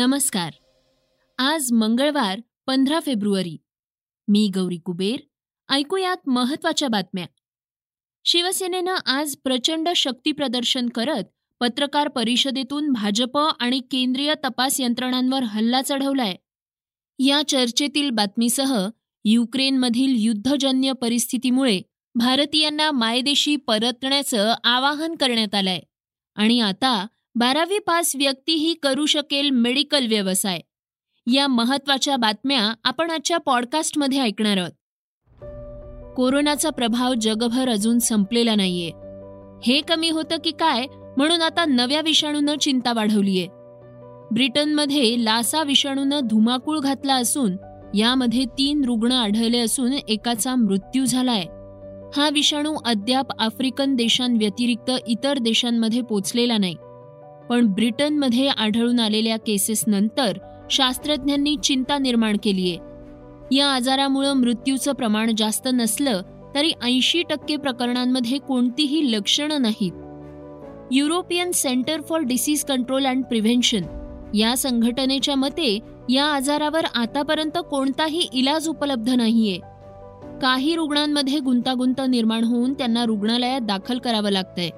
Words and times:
नमस्कार. 0.00 0.52
आज 1.38 1.72
मंगळवार 1.72 2.40
पंधरा 2.66 3.00
फेब्रुवारी. 3.00 3.56
मी 4.28 4.50
गौरी 4.54 4.76
कुबेर 4.76 5.20
ऐकूयात 5.68 6.28
महत्त्वाच्या 6.28 6.88
बातम्या. 6.88 7.26
शिवसेनेनं 8.24 8.94
आज 9.06 9.36
प्रचंड 9.36 9.88
शक्तीप्रदर्शन 9.96 10.88
करत 10.88 11.24
पत्रकार 11.60 12.08
परिषदेतून 12.08 12.92
भाजप 12.92 13.38
आणि 13.38 13.80
केंद्रीय 13.80 14.34
तपास 14.44 14.80
यंत्रणांवर 14.80 15.42
हल्ला 15.42 15.82
चढवलाय. 15.82 16.36
या 17.18 17.42
चर्चेतील 17.48 18.10
बातमीसह 18.10 18.88
युक्रेनमधील 19.24 20.14
युद्धजन्य 20.16 20.92
परिस्थितीमुळे 20.92 21.80
भारतीयांना 22.14 22.90
मायदेशी 22.90 23.56
परतण्याचं 23.56 24.54
आवाहन 24.64 25.14
करण्यात 25.14 25.54
आलंय. 25.54 25.80
आणि 26.34 26.60
आता 26.60 27.06
बारावी 27.34 27.78
पास 27.78 28.12
व्यक्तीही 28.16 28.74
करू 28.74 29.06
शकेल 29.06 29.50
मेडिकल 29.50 30.06
व्यवसाय. 30.06 30.60
या 31.32 31.46
महत्त्वाच्या 31.46 32.16
बातम्या 32.16 32.74
आपण 32.84 33.10
आजच्या 33.10 33.38
पॉडकास्टमध्ये 33.38 34.20
ऐकणार 34.20 34.56
आहोत. 34.56 34.70
कोरोनाचा 36.16 36.70
प्रभाव 36.70 37.14
जगभर 37.14 37.68
अजून 37.68 37.98
संपलेला 37.98 38.54
नाहीये. 38.54 38.90
हे 39.64 39.80
कमी 39.80 40.10
होतं 40.10 40.36
की 40.44 40.50
काय 40.50 40.86
म्हणून 41.16 41.42
आता 41.42 41.64
नव्या 41.64 42.00
विषाणूनं 42.00 42.54
चिंता 42.56 42.92
वाढवलीये. 42.92 43.46
ब्रिटनमध्ये 44.32 45.24
लासा 45.24 45.62
विषाणूनं 45.62 46.20
धुमाकूळ 46.24 46.78
घातला 46.78 47.14
असून 47.14 47.56
यामध्ये 47.94 48.44
तीन 48.44 48.84
रुग्ण 48.84 49.12
आढळले 49.12 49.58
असून 49.58 49.92
एकाचा 49.92 50.54
मृत्यू 50.54 51.04
झालाय. 51.04 51.42
हा 52.16 52.30
विषाणू 52.32 52.76
अद्याप 52.84 53.26
आफ्रिकन 53.38 53.94
देशांव्यतिरिक्त 53.94 54.90
इतर 55.06 55.38
देशांमध्ये 55.38 56.02
पोचलेला 56.02 56.58
नाही. 56.58 56.76
पण 57.50 57.66
ब्रिटनमध्ये 57.66 58.48
आढळून 58.48 59.00
आलेल्या 59.00 59.36
केसेसनंतर 59.36 60.38
शास्त्रज्ञांनी 60.70 61.56
चिंता 61.64 61.98
निर्माण 61.98 62.36
केलीय 62.42 62.76
या 63.56 63.66
आजारामुळं 63.66 64.32
मृत्यूचं 64.32 64.92
प्रमाण 64.92 65.30
जास्त 65.38 65.68
नसलं 65.72 66.22
तरी 66.54 66.72
ऐंशी 66.82 67.22
टक्के 67.22 67.56
प्रकरणांमध्ये 67.56 68.38
कोणतीही 68.38 69.12
लक्षणं 69.12 69.62
नाहीत. 69.62 69.92
European 70.92 71.50
centre 71.50 72.00
for 72.00 72.20
disease 72.20 72.64
control 72.64 73.06
and 73.06 73.24
prevention 73.24 73.82
या 74.34 74.56
संघटनेच्या 74.56 75.34
मते 75.34 75.78
या 76.08 76.24
आजारावर 76.24 76.84
आतापर्यंत 76.94 77.58
कोणताही 77.70 78.28
इलाज 78.32 78.68
उपलब्ध 78.68 79.10
नाहीये. 79.10 79.58
काही 80.42 80.74
रुग्णांमध्ये 80.74 81.38
गुंतागुंत 81.38 82.00
निर्माण 82.08 82.44
होऊन 82.44 82.74
त्यांना 82.74 83.04
रुग्णालयात 83.04 83.60
दाखल 83.60 83.98
करावं 83.98 84.30
लागतंय. 84.30 84.70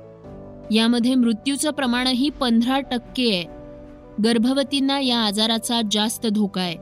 यामध्ये 0.72 1.14
मृत्यूचं 1.14 1.70
प्रमाणही 1.70 2.30
पंधरा 2.30 2.80
टक्के 2.80 3.34
आहे. 3.34 3.44
गर्भवतींना 4.24 5.00
या 5.00 5.18
आजाराचा 5.18 5.80
जास्त 5.90 6.26
धोका 6.26 6.60
आहे. 6.60 6.76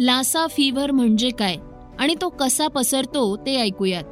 लासा 0.00 0.46
फीव्हर 0.46 0.90
म्हणजे 0.90 1.30
काय? 1.30 1.56
आणि 1.98 2.14
तो 2.20 2.28
कसा 2.28 2.68
पसरतो 2.68 3.36
ते 3.36 3.60
ऐकूयात. 3.60 4.04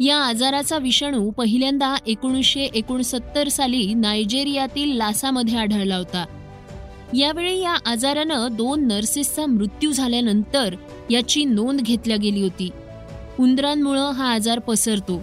या 0.00 0.16
आजाराचा 0.16 0.78
विषाणू 0.78 1.30
पहिल्यांदा 1.30 1.96
एकोणीसशे 2.06 2.60
एकोणसत्तर 2.60 3.48
साली 3.48 3.94
नायजेरियातील 3.94 4.96
लासामध्ये 4.96 5.58
आढळला 5.58 5.96
होता. 5.96 6.24
यावेळी 7.14 7.60
या 7.60 7.76
आजारानं 7.86 8.48
दोन 8.52 8.86
नर्सेसचा 8.86 9.46
मृत्यू 9.46 9.92
झाल्यानंतर 9.92 10.74
याची 11.10 11.44
नोंद 11.44 11.80
घेतल्या 11.80 12.16
गेली 12.16 12.42
होती. 12.42 12.70
उंदरांमुळं 13.40 14.10
हा 14.10 14.32
आजार 14.32 14.58
पसरतो. 14.58 15.22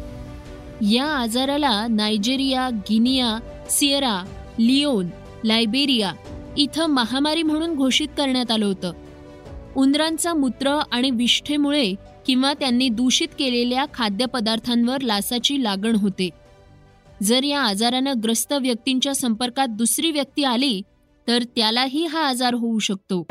या 0.92 1.06
आजाराला 1.06 1.88
Nigeria 1.88 2.70
Guinea 2.70 3.40
Sierra 3.70 4.24
Leone 4.60 5.10
Liberia 5.46 6.12
इथं 6.58 6.86
महामारी 6.86 7.44
म्हणून 7.44 7.76
घोषित 7.76 8.08
करण्यात 8.18 8.52
आलं 8.52 8.66
होतं. 8.66 8.92
उंदरांचा 9.76 10.34
मूत्र 10.34 10.80
आणि 10.92 11.12
विष्ठेमुळे 11.12 11.94
किंवा 12.28 12.54
त्यांनी 12.54 12.90
दूषित 12.90 13.28
केलेल्या 13.40 13.86
खाद्यपदार्थांवर 13.94 15.02
लासाची 15.02 15.64
लागण 15.64 15.96
होते. 15.96 16.30
जर 17.24 17.44
या 17.44 17.62
आजारानं 17.62 18.14
ग्रस्त 18.24 18.54
व्यक्तींच्या 18.54 19.16
संपर्कात 19.16 19.68
दुसरी 19.68 20.12
व्यक्ती 20.12 20.44
आली 20.44 20.82
तर 21.28 21.44
त्यालाही 21.44 22.06
हा 22.06 22.28
आजार 22.28 22.54
होऊ 22.54 22.80
शकतो. 22.80 23.26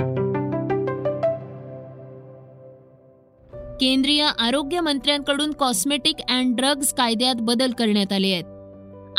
केंद्रीय 3.82 4.28
आरोग्य 4.38 4.81
मंत्र्यांकडून 4.81 5.53
कॉस्मेटिक 5.53 6.15
अँड 6.28 6.56
ड्रग्ज 6.56 6.93
कायद्यात 6.93 7.34
बदल 7.38 7.70
करण्यात 7.70 8.12
आले 8.12 8.32
आहेत. 8.32 8.44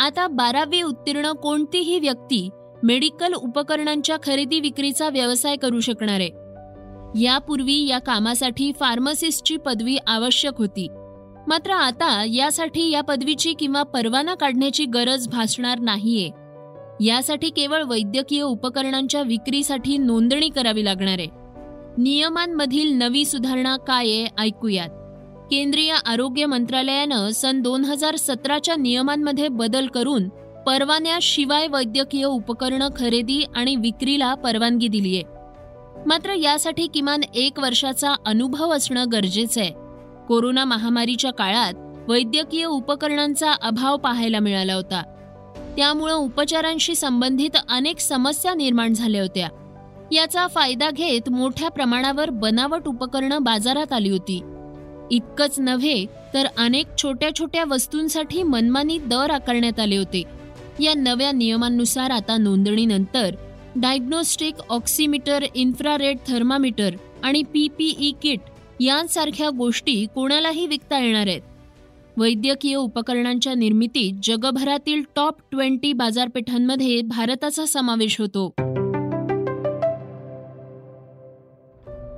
आता 0.00 0.26
बारावी 0.26 0.82
उत्तीर्ण 0.82 1.32
कोणतीही 1.32 1.98
व्यक्ती 1.98 2.48
मेडिकल 2.82 3.32
उपकरणांच्या 3.32 4.16
खरेदी 4.22 4.60
विक्रीचा 4.60 5.08
व्यवसाय 5.08 5.56
करू 5.56 5.80
शकणार 5.80 6.20
आहे. 6.20 6.30
यापूर्वी 7.24 7.86
या 7.86 7.98
कामासाठी 7.98 8.72
फार्मसिस्टची 8.80 9.56
पदवी 9.56 9.96
आवश्यक 10.06 10.52
होती. 10.58 10.88
मात्र 11.46 11.70
आता 11.70 12.24
यासाठी 12.24 12.90
या 12.90 13.00
पदवीची 13.00 13.52
किंवा 13.52 13.82
परवाना 13.82 14.34
काढण्याची 14.34 14.84
गरज 14.84 15.28
भासणार 15.28 15.78
नाहीये. 15.78 16.30
यासाठी 17.06 17.50
केवळ 17.50 17.82
वैद्यकीय 17.82 18.42
उपकरणांच्या 18.42 19.22
विक्रीसाठी 19.22 19.98
नोंदणी 19.98 20.48
करावी 20.48 20.84
लागणार 20.84 21.18
आहे. 21.18 21.43
नियमांमधील 21.98 22.92
नवी 22.92 23.24
सुधारणा 23.24 23.76
काय 23.76 24.06
आहे 24.06 24.26
ऐकूयात. 24.38 24.88
केंद्रीय 25.50 25.94
आरोग्य 26.06 26.46
मंत्रालयानं 26.46 27.30
सन 27.30 27.62
दोन 27.62 27.84
हजार 27.84 28.16
सतराच्या 28.16 28.76
नियमांमध्ये 28.76 29.48
बदल 29.48 29.86
करून 29.86 30.28
परवान्याशिवाय 30.66 31.66
वैद्यकीय 31.66 32.24
उपकरणं 32.24 32.88
खरेदी 32.96 33.44
आणि 33.54 33.76
विक्रीला 33.76 34.34
परवानगी 34.34 34.88
दिलीय 34.88 35.22
मात्र 36.06 36.32
यासाठी 36.32 36.86
किमान 36.86 37.20
एक 37.34 37.58
वर्षाचा 37.58 38.14
अनुभव 38.26 38.70
असणं 38.70 39.04
गरजेचं 39.12 39.60
आहे. 39.60 39.70
कोरोना 40.28 40.64
महामारीच्या 40.64 41.32
काळात 41.32 41.72
वैद्यकीय 42.08 42.64
उपकरणांचा 42.64 43.52
अभाव 43.52 43.96
पाहायला 43.96 44.38
मिळाला 44.38 44.74
होता. 44.74 45.02
त्यामुळं 45.76 46.14
उपचारांशी 46.14 46.94
संबंधित 46.94 47.56
अनेक 47.68 47.98
समस्या 48.00 48.54
निर्माण 48.54 48.92
झाल्या 48.94 49.22
होत्या. 49.22 49.48
याचा 50.12 50.46
फायदा 50.46 50.90
घेत 50.90 51.28
मोठ्या 51.30 51.68
प्रमाणावर 51.68 52.30
बनावट 52.30 52.88
उपकरणं 52.88 53.42
बाजारात 53.42 53.92
आली 53.92 54.08
होती. 54.08 54.40
इतकंच 55.10 55.60
नव्हे 55.60 56.06
तर 56.34 56.46
अनेक 56.58 56.86
छोट्या 56.98 57.34
छोट्या 57.34 57.64
वस्तूंसाठी 57.64 58.42
मनमानी 58.42 58.98
दर 58.98 59.30
आकारण्यात 59.30 59.80
आले 59.80 59.96
होते. 59.96 60.22
या 60.80 60.94
नव्या 60.94 61.32
नियमांनुसार 61.32 62.10
आता 62.10 62.36
नोंदणीनंतर 62.36 63.34
डायग्नोस्टिक 63.76 64.54
ऑक्सिमीटर 64.68 65.44
इन्फ्रारेड 65.54 66.16
थर्मामीटर 66.28 66.90
आणि 67.22 67.42
पीपीई 67.42 68.12
किट 68.22 68.40
यांसारख्या 68.80 69.50
गोष्टी 69.50 70.06
कोणालाही 70.14 70.66
विकता 70.66 70.98
येणार 70.98 71.26
आहेत. 71.26 71.40
वैद्यकीय 72.16 72.74
उपकरणांच्या 72.74 73.54
निर्मितीत 73.54 74.12
जगभरातील 74.22 75.02
टॉप 75.16 75.34
ट्वेंटी 75.50 75.92
बाजारपेठांमध्ये 75.92 77.02
भारताचा 77.02 77.66
समावेश 77.66 78.20
होतो. 78.20 78.54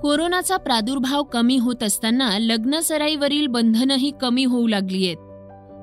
कोरोनाचा 0.06 0.56
प्रादुर्भाव 0.56 1.22
कमी 1.22 1.56
होत 1.58 1.82
असताना 1.82 2.38
लग्नसराईवरील 2.38 3.46
बंधनही 3.46 4.12
कमी 4.20 4.44
होऊ 4.44 4.66
लागली 4.66 5.06
आहेत 5.06 5.16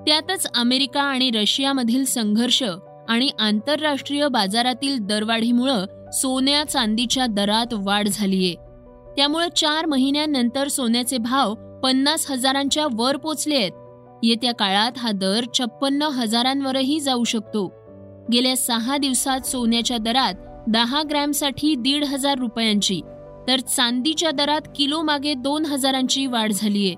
त्यातच 0.07 0.47
अमेरिका 0.55 1.01
आणि 1.01 1.31
रशियामधील 1.31 2.05
संघर्ष 2.05 2.63
आणि 3.09 3.29
आंतरराष्ट्रीय 3.39 4.27
बाजारातील 4.27 4.97
दरवाढीमुळं 4.99 5.85
सोन्या 6.11 6.63
चांदीच्या 6.63 7.25
दरात 7.25 7.73
वाढ 7.73 8.07
झालीये. 8.07 8.55
त्यामुळे 9.17 9.47
चार 9.55 9.85
महिन्यांनंतर 9.85 10.67
सोन्याचे 10.67 11.17
भाव 11.17 11.53
पन्नास 11.83 12.31
हजारांच्या 12.31 12.87
वर 12.91 13.17
पोचले 13.17 13.55
आहेत 13.55 14.19
येत्या 14.23 14.53
काळात 14.53 14.91
हा 14.97 15.11
दर 15.11 15.45
छप्पन्न 15.53 16.01
हजारांवरही 16.01 16.99
जाऊ 16.99 17.23
शकतो. 17.23 17.73
गेल्या 18.31 18.57
सहा 18.57 18.97
दिवसात 18.97 19.39
सोन्याच्या 19.39 19.97
दरात 19.97 20.33
दहा 20.67 21.01
ग्रॅमसाठी 21.09 21.75
दीड 21.75 22.03
हजार 22.03 22.37
रुपयांची. 22.37 23.01
तर 23.47 23.59
चांदीच्या 23.59 24.31
दरात 24.31 24.61
किलो 24.75 25.01
मागे 25.01 25.33
दोन 25.33 25.65
हजारांची 25.65 26.25
वाढ 26.25 26.51
झालीय. 26.51 26.93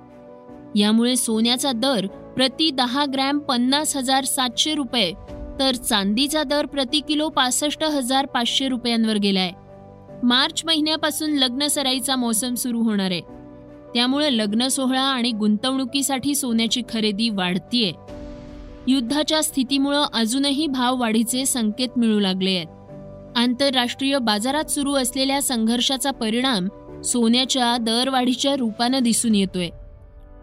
यामुळे 0.80 1.16
सोन्याचा 1.16 1.72
दर 1.72 2.08
प्रति 2.08 2.72
दहा 2.72 3.06
ग्रॅम 3.14 3.40
पन्नास 3.40 3.98
हजार 3.98 4.24
सातशे 4.24 4.74
रुपये 4.74 5.14
तर 5.60 5.76
चांदीचा 5.76 6.44
दर 6.44 6.66
प्रति 6.66 7.00
किलो 7.00 7.30
पासष्ट 7.30 7.84
हजार 7.84 8.26
पाचशे 8.26 8.68
रुपयांवर 8.68 9.16
गेलाय. 9.16 9.52
मार्च 10.24 10.62
महिन्यापासून 10.66 11.32
लग्न 11.32 11.68
सराईचा 11.68 12.16
मोसम 12.16 12.54
सुरू 12.54 12.82
होणार 12.82 13.12
आहे. 13.12 13.22
त्यामुळे 13.94 14.38
लग्न 14.38 14.68
सोहळा 14.68 15.02
आणि 15.02 15.32
गुंतवणुकीसाठी 15.32 16.36
सोन्याची 16.36 16.82
खरेदी 16.94 17.30
वाढतीये. 17.30 17.94
युद्धाच्या 18.88 19.44
स्थितीमुळं 19.44 20.06
अजूनही 20.14 20.68
भाव 20.68 21.00
वाढीचे 21.00 21.46
संकेत 21.46 21.90
मिळू 21.98 22.20
लागले 22.20 22.52
आहेत. 22.52 22.68
आंतरराष्ट्रीय 23.36 24.18
बाजारात 24.18 24.66
सुरू 24.66 24.94
असलेल्या 24.94 25.42
संघर्षाचा 25.42 26.12
परिणाम 26.12 26.68
सोन्याच्या 27.02 27.78
दरवाढीच्या 27.78 28.56
रूपानं 28.56 29.04
दिसून 29.04 29.36
येतोय. 29.36 29.70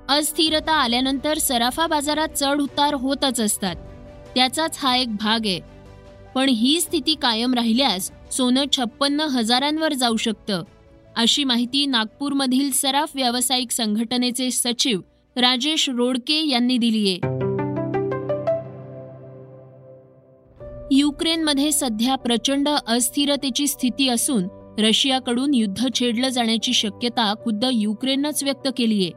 अस्थिरता 0.08 0.72
आल्यानंतर 0.72 1.38
सराफा 1.38 1.86
बाजारात 1.86 2.28
चढ 2.28 2.60
उतार 2.60 2.94
होतच 2.94 3.40
असतात. 3.40 3.76
त्याचाच 4.34 4.78
हा 4.82 4.96
एक 4.96 5.16
भाग 5.16 5.46
आहे. 5.46 5.60
पण 6.34 6.48
ही 6.48 6.80
स्थिती 6.80 7.14
कायम 7.14 7.54
राहिल्यास 7.54 8.10
सोनं 8.30 8.64
छप्पन्न 8.72 9.20
हजारांवर 9.20 9.92
जाऊ 9.92 10.16
शकतं 10.16 10.62
अशी 11.16 11.44
माहिती 11.44 11.86
नागपूरमधील 11.86 12.70
सराफ 12.70 13.10
व्यावसायिक 13.14 13.70
संघटनेचे 13.70 14.50
सचिव 14.50 15.00
राजेश 15.36 15.90
रोडके 15.90 16.48
यांनी 16.48 16.78
दिली 16.78 17.18
युक्रेनमध्ये 21.22 21.72
सध्या 21.72 22.14
प्रचंड 22.14 22.68
अस्थिरतेची 22.68 23.66
स्थिती 23.66 24.08
असून 24.08 24.48
रशियाकडून 24.78 25.54
युद्ध 25.54 25.86
छेडलं 25.94 26.28
जाण्याची 26.28 26.72
शक्यता 26.72 27.34
खुद्द 27.44 27.64
युक्रेननंच 27.72 28.44
व्यक्त 28.44 28.68
केलीये. 28.76 29.10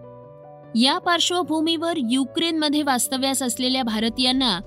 या 0.81 0.97
पार्श्वभूमीवर 0.97 1.93
युक्रेनमध्ये 2.09 2.83
वास्तव्यास 2.83 3.43
असलेल्या 3.43 3.83
भारतीयांना 3.83 4.59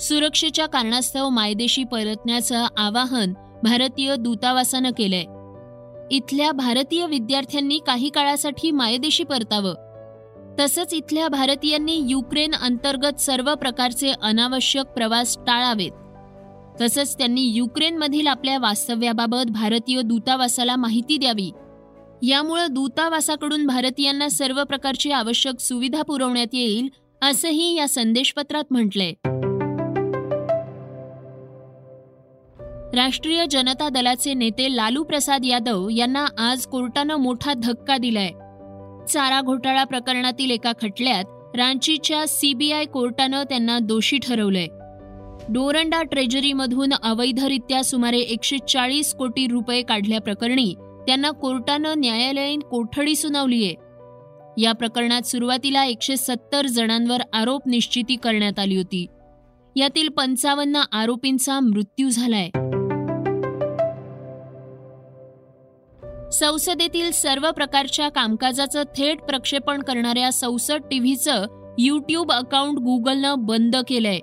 सुरक्षेच्या 0.00 0.66
कारणास्तव 0.66 1.28
मायदेशी 1.28 1.84
परतण्याचं 1.84 2.66
आवाहन 2.76 3.32
भारतीय 3.62 4.16
दूतावासानं 4.16 4.90
केलंय. 4.90 5.24
इथल्या 6.16 6.52
भारतीय 6.52 7.06
विद्यार्थ्यांनी 7.06 7.78
काही 7.86 8.08
काळासाठी 8.08 8.70
मायदेशी 8.70 9.24
परतावं. 9.24 9.74
तसंच 10.60 10.94
इथल्या 10.94 11.28
भारतीयांनी 11.28 12.00
युक्रेन 12.08 12.54
अंतर्गत 12.54 13.20
सर्व 13.20 13.54
प्रकारचे 13.54 14.12
अनावश्यक 14.22 14.84
प्रवास 14.84 15.36
टाळावेत. 15.38 15.90
तसंच 16.80 17.18
त्यांनी 17.18 17.42
युक्रेनमधील 17.42 18.26
आपल्या 18.26 18.58
वास्तव्याबाबत 18.58 19.50
भारतीय 19.50 20.02
दूतावासाला 20.02 20.76
माहिती 20.76 21.16
द्यावी. 21.16 21.50
यामुळं 22.22 22.66
दूतावासाकडून 22.70 23.66
भारतीयांना 23.66 24.28
सर्व 24.28 24.64
प्रकारची 24.64 25.10
आवश्यक 25.10 25.60
सुविधा 25.60 26.02
पुरवण्यात 26.02 26.46
येईल 26.52 26.88
असंही 27.22 27.76
या 27.76 27.88
संदेशपत्रात 27.88 28.64
म्हटलंय. 28.70 29.12
राष्ट्रीय 32.96 33.44
जनता 33.50 33.88
दलाचे 33.88 34.34
नेते 34.34 34.76
लालू 34.76 35.04
प्रसाद 35.04 35.44
यादव 35.44 35.88
यांना 35.88 36.26
आज 36.38 36.66
कोर्टानं 36.66 37.16
मोठा 37.16 37.52
धक्का 37.54 37.96
दिलाय. 37.96 38.30
चारा 39.06 39.40
घोटाळा 39.40 39.84
प्रकरणातील 39.84 40.50
एका 40.50 40.72
खटल्यात 40.82 41.24
रांचीच्या 41.56 42.26
सीबीआय 42.28 42.84
कोर्टानं 42.84 43.42
त्यांना 43.42 43.78
दोषी 43.78 44.18
ठरवलंय. 44.18 44.66
डोरंडा 45.48 46.02
ट्रेजरीमधून 46.02 46.92
अवैधरित्या 47.02 47.84
सुमारे 47.84 48.18
एकशे 48.18 48.56
चाळीस 48.68 49.14
कोटी 49.14 49.46
रुपये 49.46 49.82
काढल्याप्रकरणी 49.82 50.74
त्यांना 51.06 51.30
कोर्टानं 51.30 51.94
न्यायालयीन 51.96 52.60
कोठडी 52.60 53.14
सुनावलीय 53.14 53.70
या 54.62 54.72
प्रकरणात 54.72 55.22
सुरुवातीला 55.22 55.84
एकशे 55.84 56.16
सत्तर 56.16 56.66
जणांवर 56.66 57.20
आरोप 57.32 57.60
निश्चिती 57.66 58.16
करण्यात 58.16 58.58
आली 58.58 58.76
होती. 58.76 59.06
यातील 59.76 60.08
पंचावन्न 60.08 60.76
आरोपींचा 60.92 61.60
मृत्यू 61.60 62.10
झालाय. 62.10 62.50
संसदेतील 66.30 67.10
सर्व 67.10 67.50
प्रकारच्या 67.50 68.08
कामकाजाचं 68.08 68.82
थेट 68.96 69.20
प्रक्षेपण 69.20 69.82
करणाऱ्या 69.82 70.32
संसद 70.32 70.82
टीव्हीचं 70.90 71.46
युट्यूब 71.78 72.32
अकाउंट 72.32 72.78
गुगलनं 72.78 73.34
बंद 73.38 73.76
केलंय. 73.88 74.18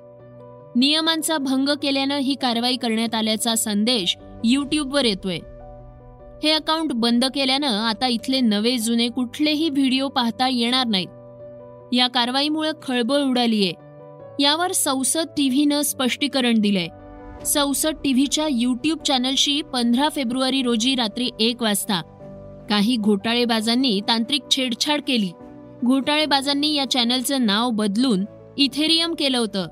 नियमांचा 0.75 1.37
भंग 1.37 1.69
केल्यानं 1.69 2.17
ही 2.17 2.35
कारवाई 2.35 2.75
करण्यात 2.75 3.15
आल्याचा 3.15 3.55
संदेश 3.55 4.17
युट्यूबवर 4.43 5.05
येतोय. 5.05 5.39
हे 6.43 6.51
अकाउंट 6.51 6.91
बंद 6.93 7.25
केल्यानं 7.25 7.67
आता 7.67 8.07
इथले 8.07 8.39
नवे 8.39 8.77
जुने 8.77 9.07
कुठलेही 9.07 9.69
व्हिडिओ 9.69 10.07
पाहता 10.07 10.47
येणार 10.47 10.87
नाहीत. 10.87 11.07
या 11.93 12.07
कारवाईमुळे 12.07 12.71
खळबळ 12.83 13.21
उडालीये. 13.21 13.73
यावर 14.39 14.71
संसद 14.71 15.25
टीव्हीनं 15.37 15.81
स्पष्टीकरण 15.81 16.59
दिलंय. 16.59 16.87
संसद 17.45 17.95
टीव्हीच्या 18.03 18.47
युट्यूब 18.51 18.99
चॅनलशी 18.99 19.61
पंधरा 19.61 20.09
फेब्रुवारी 20.09 20.61
रोजी 20.61 20.95
रात्री 20.95 21.29
एक 21.39 21.61
वाजता 21.61 22.01
काही 22.69 22.95
घोटाळेबाजांनी 22.95 24.01
तांत्रिक 24.07 24.41
छेडछाड 24.51 25.01
केली. 25.07 25.31
घोटाळेबाजांनी 25.85 26.73
या 26.73 26.91
चॅनलचं 26.91 27.45
नाव 27.45 27.69
बदलून 27.69 28.25
इथेरियम 28.57 29.13
केलं 29.13 29.37
होतं. 29.37 29.67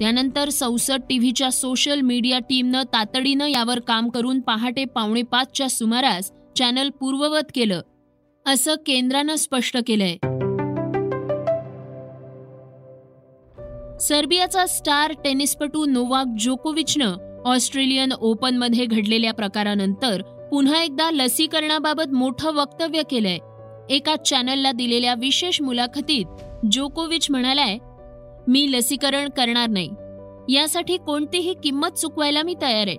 त्यानंतर 0.00 0.48
संसद 0.48 1.00
टीव्हीच्या 1.08 1.50
सोशल 1.50 2.00
मीडिया 2.00 2.38
टीमनं 2.38 2.82
तातडीनं 2.82 3.46
यावर 3.46 3.80
काम 3.80 4.08
करून 4.08 4.40
पहाटे 4.40 4.84
पावणे 4.84 5.22
पाचच्या 5.22 5.70
सुमारास 5.70 6.30
चॅनल 6.56 6.90
पूर्ववत 6.90 7.52
केलं. 7.54 7.80
असं 8.46 8.74
केंद्रानं 8.74 9.34
स्पष्ट 9.34 9.78
केलंय. 9.86 10.16
सर्बियाचा 13.98 14.66
स्टार 14.66 15.12
टेनिसपटू 15.24 15.84
नोवाक 15.84 16.26
जोकोविचनं 16.40 17.42
ऑस्ट्रेलियन 17.44 18.12
ओपनमध्ये 18.12 18.86
घडलेल्या 18.86 19.32
प्रकारानंतर 19.32 20.22
पुन्हा 20.22 20.82
एकदा 20.82 21.10
लसीकरणाबाबत 21.10 22.14
मोठं 22.14 22.54
वक्तव्य 22.54 23.02
केलंय. 23.10 23.38
एका 23.90 24.16
चॅनलला 24.16 24.72
दिलेल्या 24.72 25.14
विशेष 25.14 25.62
मुलाखतीत 25.62 26.26
जोकोविच 26.72 27.30
म्हणालाय 27.30 27.78
मी 28.48 28.72
लसीकरण 28.72 29.28
करणार 29.28 29.68
नाही. 29.68 29.90
यासाठी 30.54 30.96
कोणतीही 30.96 31.54
किंमत 31.54 31.88
चुकवायला 31.88 32.42
मी 32.42 32.54
तयार 32.62 32.86
आहे. 32.86 32.96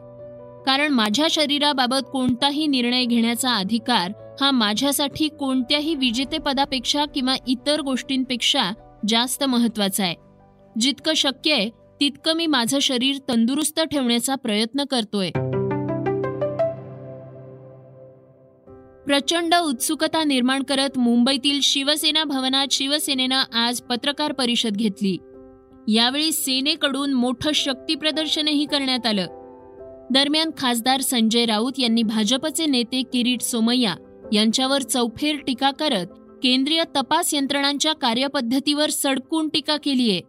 कारण 0.65 0.91
माझ्या 0.91 1.27
शरीराबाबत 1.29 2.05
कोणताही 2.11 2.67
निर्णय 2.67 3.05
घेण्याचा 3.05 3.55
अधिकार 3.55 4.11
हा 4.41 4.51
माझ्यासाठी 4.51 5.27
कोणत्याही 5.27 5.95
विजेतेपदापेक्षा 5.95 7.05
किंवा 7.05 7.35
इतर 7.47 7.81
गोष्टींपेक्षा 7.81 8.71
जास्त 9.07 9.43
महत्त्वाचा 9.43 10.03
आहे. 10.03 10.15
जितकं 10.79 11.13
शक्य 11.13 11.53
आहे 11.53 11.69
तितकं 11.99 12.33
मी 12.33 12.47
माझं 12.47 12.79
शरीर 12.79 13.15
तंदुरुस्त 13.29 13.79
ठेवण्याचा 13.79 14.35
प्रयत्न 14.35 14.83
करतोय. 14.83 15.29
प्रचंड 19.05 19.55
उत्सुकता 19.55 20.23
निर्माण 20.23 20.63
करत 20.63 20.97
मुंबईतील 20.97 21.59
शिवसेना 21.61 22.23
भवनात 22.23 22.67
शिवसेनेनं 22.71 23.43
आज 23.53 23.81
पत्रकार 23.81 24.31
परिषद 24.31 24.71
घेतली. 24.71 25.17
यावेळी 25.87 26.31
सेनेकडून 26.31 27.13
मोठं 27.13 27.51
शक्ती 27.51 27.95
प्रदर्शनही 27.95 28.65
करण्यात 28.65 29.05
आलं. 29.05 29.25
दरम्यान 30.11 30.51
खासदार 30.57 31.01
संजय 31.01 31.45
राऊत 31.45 31.73
यांनी 31.77 32.03
भाजपचे 32.03 32.65
नेते 32.65 33.01
किरीट 33.01 33.41
सोमय्या 33.41 33.95
यांच्यावर 34.33 34.81
चौफेर 34.81 35.35
टीका 35.35 35.71
करत 35.71 36.07
केंद्रीय 36.43 36.83
तपास 36.95 37.33
यंत्रणांच्या 37.33 37.93
कार्यपद्धतीवर 37.93 38.89
सडकून 38.89 39.49
टीका 39.49 39.77
केलीय. 39.77 40.19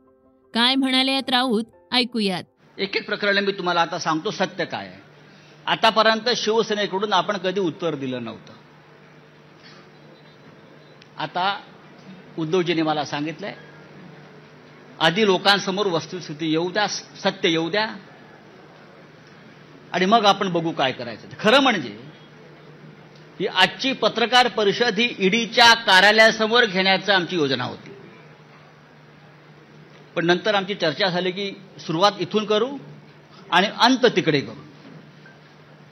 काय 0.55 0.75
म्हणाले 0.75 1.11
आहेत 1.11 1.31
राऊत? 1.31 1.65
ऐकूयात. 1.93 2.45
एक 2.79 2.97
एक 2.97 3.07
प्रकरण 3.07 3.38
मी 3.38 3.53
तुम्हाला 3.53 3.81
आता 3.81 3.99
सांगतो 3.99 4.31
सत्य 4.31 4.65
काय 4.65 4.87
आहे. 4.87 5.00
आतापर्यंत 5.67 6.29
शिवसेनेकडून 6.37 7.12
आपण 7.12 7.37
कधी 7.37 7.61
उत्तर 7.61 7.95
दिलं 7.95 8.25
नव्हतं. 8.25 8.53
आता 11.19 11.61
उद्धवजीने 12.38 12.83
मला 12.83 13.05
सांगितलंय 13.05 13.55
आधी 15.00 15.26
लोकांसमोर 15.26 15.87
वस्तुस्थिती 15.87 16.50
येऊ 16.50 16.71
द्या 16.71 16.87
सत्य 16.88 17.49
येऊ 17.49 17.71
द्या. 17.71 17.87
आणि 19.93 20.07
मग 20.07 20.25
आपण 20.25 20.49
बघू 20.49 20.71
काय 20.71 20.93
करायचं. 20.93 21.28
खरं 21.40 21.61
म्हणजे 21.61 21.97
ही 23.40 23.47
आजची 23.47 23.93
पत्रकार 23.93 24.49
परिषद 24.49 24.99
ही 24.99 25.14
ईडीच्या 25.19 25.75
कार्यालयासमोर 25.75 26.64
घेण्याची 26.64 27.12
आमची 27.12 27.37
योजना 27.37 27.64
होती. 27.64 27.90
पण 30.14 30.26
नंतर 30.26 30.55
आमची 30.55 30.75
चर्चा 30.75 31.09
झाली 31.09 31.31
की 31.31 31.52
सुरुवात 31.78 32.12
इथून 32.21 32.45
करू 32.45 32.76
आणि 33.50 33.67
अंत 33.78 34.07
तिकडे 34.07 34.40
करू. 34.40 34.62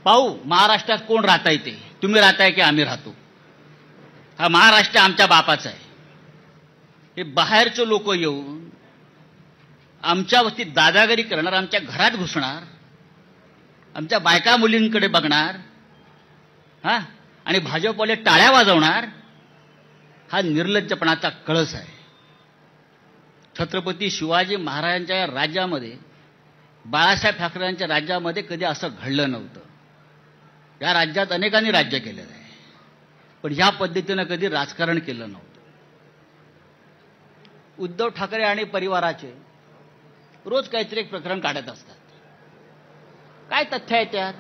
पाहू 0.05 0.37
महाराष्ट्रात 0.45 0.99
कोण 1.09 1.25
राहता 1.25 1.51
येते 1.51 1.83
तुम्ही 2.03 2.21
राहताय 2.21 2.51
की 2.51 2.61
आम्ही 2.61 2.85
राहतो? 2.85 3.15
हा 4.39 4.49
महाराष्ट्र 4.49 4.99
आमच्या 4.99 5.27
बापाचा 5.27 5.69
आहे. 5.69 5.79
हे 7.17 7.23
बाहेरचे 7.23 7.89
लोक 7.89 8.15
येऊन 8.15 8.69
आमच्या 10.03 10.43
वस्ती 10.43 10.65
दादागिरी 10.65 11.23
करणार 11.23 11.53
आमच्या 11.53 11.81
घरात 11.81 12.11
घुसणार 12.11 12.63
आमच्या 13.95 14.19
बायका 14.19 14.57
मुलींकडे 14.57 15.09
बघणार 15.09 15.57
हा? 16.85 16.99
आणि 17.45 17.59
भाजपवाले 17.59 18.15
टाळ्या 18.15 18.51
वाजवणार 18.51 19.05
हा 20.33 20.41
निर्लज्जपणाचा 20.43 21.29
कळस 21.29 21.75
आहे. 21.75 21.97
छत्रपती 23.59 24.11
शिवाजी 24.11 24.57
महाराजांच्या 24.57 25.27
राज्यामध्ये 25.27 25.97
बाळासाहेब 26.87 27.37
ठाकरेंच्या 27.37 27.89
राज्यामध्ये 27.89 28.43
कधी 28.43 28.65
असं 28.65 28.89
घडलं 29.03 29.31
नव्हतं. 29.31 29.61
या 30.83 30.93
राज्यात 30.93 31.27
अनेकांनी 31.33 31.71
राज्य 31.71 31.99
केलेलं 31.99 32.33
आहे. 32.33 32.51
पण 33.43 33.53
ह्या 33.53 33.71
पद्धतीनं 33.71 34.25
कधी 34.25 34.49
राजकारण 34.49 34.99
केलं 34.99 35.33
नव्हतं. 35.33 35.61
उद्धव 37.79 38.09
ठाकरे 38.09 38.45
आणि 38.45 38.65
परिवाराचे 38.65 39.46
रोज 40.47 40.69
काहीतरी 40.69 41.01
एक 41.01 41.11
प्रकरण 41.11 41.41
काढत 41.41 41.69
असतात. 41.69 41.95
काय 43.51 43.65
तथ्य 43.65 43.97
आहे 43.97 44.05
त्यात? 44.05 44.35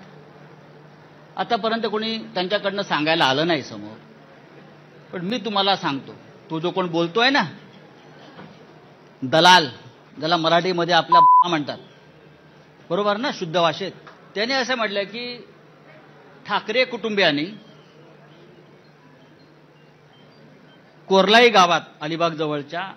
आतापर्यंत 1.36 1.86
कोणी 1.86 2.18
त्यांच्याकडनं 2.34 2.82
सांगायला 2.82 3.24
आलं 3.24 3.46
नाही 3.46 3.62
समोर. 3.62 3.96
पण 5.12 5.24
मी 5.24 5.38
तुम्हाला 5.38 5.76
सांगतो 5.76 6.14
तो 6.50 6.60
जो 6.60 6.70
कोण 6.70 6.88
बोलतोय 6.88 7.30
ना 7.30 7.42
दलाल 9.22 9.68
ज्याला 10.18 10.36
मराठीमध्ये 10.36 10.94
आपल्या 10.94 11.48
म्हणतात 11.48 11.78
बरोबर 12.90 13.16
ना 13.16 13.30
शुद्ध 13.34 13.54
भाषेत? 13.60 13.92
त्याने 14.34 14.54
असं 14.54 14.74
म्हटलं 14.74 15.04
की 15.04 15.36
ठाकरे 16.46 16.84
कुटुंबियांनी 16.84 17.44
कोरलाई 21.08 21.48
गावात 21.48 21.80
अलिबाग 22.00 22.30
जवळच्या 22.30 22.92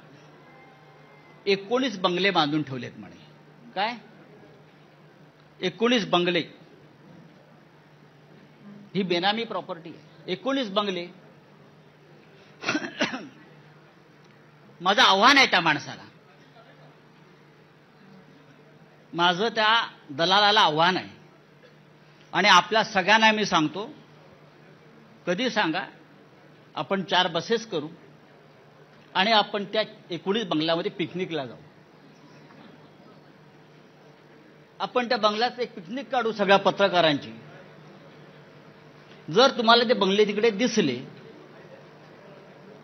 एकोणीस 1.50 2.00
बंगले 2.00 2.32
बांधून 2.32 2.64
ठेवलेत 2.64 2.92
म्हणे. 2.98 3.16
काय? 3.76 3.96
एकोणीस 5.62 6.06
बंगले. 6.06 6.44
ही 8.96 9.04
बेनामी 9.04 9.44
प्रॉपर्टी 9.44 9.90
आहे. 9.90 10.32
एकोणीस 10.32 10.70
बंगले. 10.70 11.08
माझं 14.82 15.02
आव्हान 15.02 15.38
आहे 15.38 15.48
त्या 15.48 15.60
माणसाला. 15.60 16.04
माझं 19.14 19.48
त्या 19.48 19.88
दलालाला 20.12 20.62
आव्हान 20.62 20.98
आहे. 20.98 21.10
आणि 22.34 22.48
आपल्या 22.48 22.84
सगळ्यांना 22.84 23.32
मी 23.32 23.46
सांगतो 23.46 23.94
कधी 25.28 25.50
सांगा 25.50 25.86
आपण 26.76 27.04
चार 27.04 27.28
बसेस 27.28 27.70
करू. 27.70 27.90
आणि 29.16 29.32
आपण 29.32 29.64
त्या 29.64 29.84
एकोणीस 30.10 30.46
बंगल्यामध्ये 30.46 30.92
पिकनिकला 30.92 31.46
जाऊ. 31.46 31.58
आपण 34.80 35.10
त्या 35.10 35.18
बंगल्यात 35.18 35.60
एक 35.60 35.74
पिकनिक 35.76 36.10
काढू 36.10 36.32
सगळ्या 36.32 36.58
पत्रकारांची. 36.58 37.32
जर 39.32 39.52
तुम्हाला 39.58 39.84
ते 39.84 39.94
बंगले 39.94 40.26
तिकडे 40.26 40.50
दिसले 40.50 40.98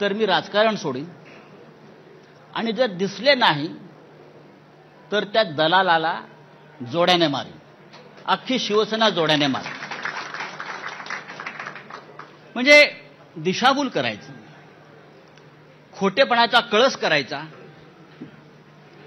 तर 0.02 0.14
मी 0.14 0.26
राजकारण 0.26 0.76
सोडीन. 0.76 1.06
आणि 2.54 2.72
जर 2.72 2.88
दिसले 2.88 3.36
नाही 3.36 3.68
तर 5.12 5.24
त्या 5.24 5.44
दलालाला 5.44 6.22
जोड्याने 6.92 7.28
मारेन. 7.28 7.58
अख्खी 8.26 8.60
शिवसेना 8.60 9.10
जोड्याने 9.10 9.48
मारेन 9.48 9.74
म्हणजे 12.54 12.92
दिशाभूल 13.36 13.88
करायचं. 13.88 14.34
खोटेपणाचा 15.98 16.60
कळस 16.60 16.98
करायचा 16.98 17.42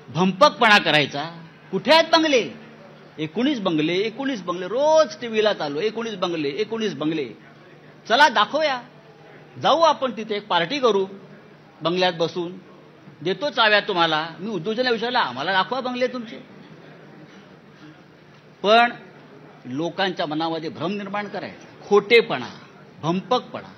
भंपकपणा 0.09 0.79
करायचा. 0.79 1.43
कुठे 1.71 1.93
आहेत 1.93 2.05
बंगले? 2.13 2.51
एकोणीस 3.19 3.61
बंगले 3.61 3.95
एकोणीस 3.95 4.43
बंगले. 4.43 4.67
रोज 4.67 5.21
टीव्हीला 5.21 5.53
चालू 5.53 5.81
एकोणीस 5.81 6.15
बंगले 6.15 6.49
एकोणीस 6.49 6.95
बंगले. 6.95 7.29
चला 8.09 8.29
दाखवूया. 8.29 8.83
जाऊ 9.63 9.81
आपण 9.81 10.17
तिथे 10.17 10.37
एक 10.37 10.47
पार्टी 10.47 10.79
करू 10.79 11.07
बंगल्यात 11.83 12.13
बसून. 12.13 12.59
देतो 13.23 13.51
चाव्या 13.51 13.81
तुम्हाला. 13.81 14.29
मी 14.41 14.51
उद्योजना 14.51 14.91
विचारला 14.91 15.19
आम्हाला 15.19 15.53
दाखवा 15.53 15.81
बंगले 15.81 16.07
तुमचे. 16.07 16.39
पण 18.63 18.93
लोकांच्या 19.65 20.27
मनामध्ये 20.27 20.71
भ्रम 20.71 20.93
निर्माण 20.93 21.29
करायचा. 21.29 21.89
खोटेपणा 21.89 22.49
भंपकपणा. 23.03 23.73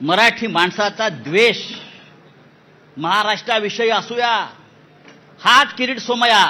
मराठी 0.00 0.46
माणसाचा 0.46 1.08
द्वेष. 1.08 1.62
महाराष्ट्राविषयी 2.96 3.90
असूया. 3.90 4.34
हाच 5.40 5.74
किरीट 5.74 5.98
सोमया 5.98 6.44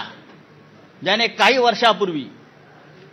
ज्याने 1.02 1.26
काही 1.28 1.58
वर्षापूर्वी 1.58 2.24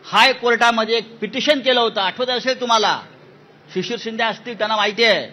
हायकोर्टामध्ये 0.05 0.95
एक 0.97 1.17
पिटिशन 1.19 1.59
केलं 1.59 1.79
होतं. 1.79 2.01
आठवत 2.01 2.29
असेल 2.29 2.59
तुम्हाला? 2.61 2.99
शिशिर 3.73 3.97
शिंदे 3.99 4.23
असतील 4.23 4.57
त्यांना 4.57 4.75
माहिती 4.75 5.03
आहे. 5.03 5.27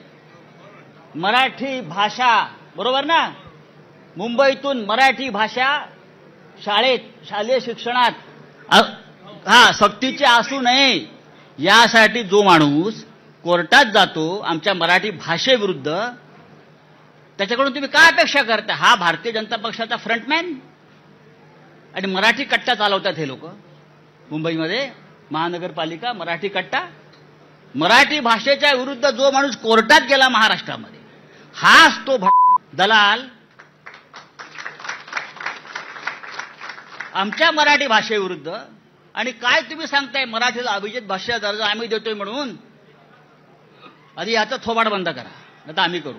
मराठी 1.15 1.81
भाषा 1.81 2.33
बरोबर 2.77 3.05
ना? 3.05 3.29
मुंबईतून 4.17 4.85
मराठी 4.85 5.29
भाषा 5.29 5.79
शाळेत 6.65 6.99
शालेय 7.29 7.59
शिक्षणात 7.61 8.13
हा 9.49 9.71
सक्तीचे 9.73 10.25
असू 10.25 10.61
नये. 10.61 11.05
यासाठी 11.59 12.23
जो 12.23 12.43
माणूस 12.43 13.05
कोर्टात 13.45 13.85
जातो 13.95 14.39
आमच्या 14.41 14.75
मराठी 14.75 15.11
भाषेविरुद्ध 15.11 15.89
त्याच्याकडून 17.39 17.75
तुम्ही 17.75 17.91
काय 17.91 18.11
अपेक्षा 18.13 18.43
करता? 18.43 18.75
हा 18.75 18.95
भारतीय 18.95 19.33
जनता 19.33 19.57
पक्षाचा 19.57 19.97
फ्रंटमॅन? 19.97 20.53
आणि 21.95 22.07
मराठी 22.07 22.45
कट्टा 22.45 22.75
चालवतात 22.75 23.15
हे 23.17 23.27
लोक. 23.29 23.45
मुंबईमध्ये 24.31 24.91
महानगरपालिका 25.31 26.13
मराठी 26.13 26.49
कट्टा. 26.49 26.81
मराठी 27.75 28.21
भाषेच्या 28.21 28.73
विरुद्ध 28.73 29.11
जो 29.11 29.31
माणूस 29.31 29.57
कोर्टात 29.57 30.01
गेला 30.09 30.29
महाराष्ट्रामध्ये 30.29 31.01
हाच 31.55 32.07
तो 32.07 32.17
दलाल. 32.75 33.27
आमच्या 37.15 37.51
मराठी 37.51 37.87
भाषेविरुद्ध 37.87 38.53
आणि 39.15 39.31
काय 39.33 39.61
तुम्ही 39.61 39.87
सांगताय? 39.87 40.25
मराठीला 40.25 40.71
अभिजित 40.71 41.03
भाषेचा 41.03 41.39
दर्जा 41.39 41.67
आम्ही 41.67 41.89
देतोय 41.89 42.15
म्हणून. 42.15 42.57
आधी 44.19 44.33
याचा 44.33 44.57
थोबाड 44.65 44.89
बंद 44.89 45.09
करा 45.09 45.31
आता 45.69 45.83
आम्ही 45.83 46.01
करू. 46.01 46.19